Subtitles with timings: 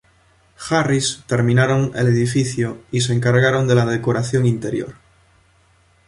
[0.71, 4.95] Harris terminaron el edificio y se encargaron de la decoración interior.